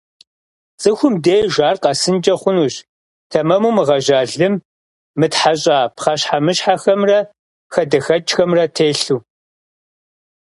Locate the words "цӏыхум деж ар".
0.81-1.77